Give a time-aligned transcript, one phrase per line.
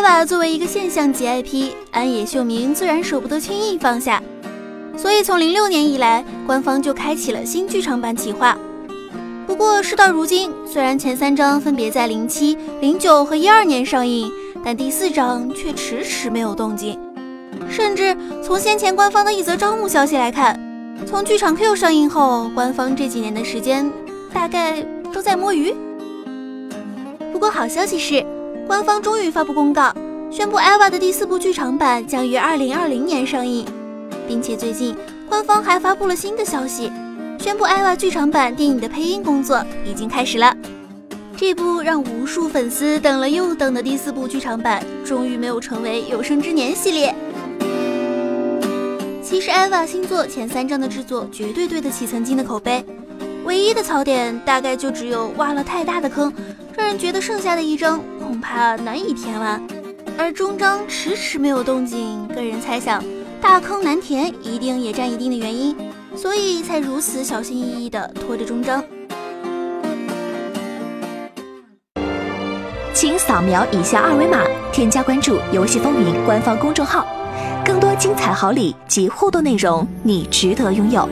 [0.00, 4.22] EVA 作为一个现象级 IP，安野秀明自然舍不得轻易放下，
[4.96, 8.56] 所以从零六年以来，官方就开启了新剧场版企划。
[9.46, 14.32] 不过事到如今，虽然前三章分别在零七、零九和一二年上映，
[14.64, 16.98] 但第四章却迟迟没有动静。
[17.68, 20.58] 甚至从先前官方的一则招募消息来看，
[21.06, 23.92] 从剧场 Q 上映后，官方这几年的时间
[24.32, 25.74] 大概都在摸鱼。
[27.34, 28.24] 不过好消息是，
[28.70, 29.92] 官方终于发布公告，
[30.30, 33.66] 宣布《EVA》的第四部剧场版将于二零二零年上映，
[34.28, 34.94] 并且最近
[35.28, 36.88] 官方还发布了新的消息。
[37.36, 40.56] 宣布《艾娃》剧场版电影的配音工作已经开始了。
[41.36, 47.12] 这部让无数粉丝等了又等的第四部剧场版，终于没有成为有生之年系列。
[49.20, 52.84] 其实，《艾娃》新作前三章的制作绝对对得起曾经的口碑，
[53.44, 56.32] 唯一的槽点大概就只有挖了太大的坑，
[56.76, 59.60] 让人觉得剩下的一章恐怕难以填完。
[60.18, 63.02] 而中章迟迟没有动静，个人猜想，
[63.40, 65.76] 大坑难填一定也占一定的原因。
[66.14, 68.84] 所以才如此小心翼翼地拖着终章。
[72.92, 77.06] 请扫描以下二维码，添加关注“游戏风云”官方公众号，
[77.64, 81.08] 更多精彩好礼及互动内容，你值得拥有。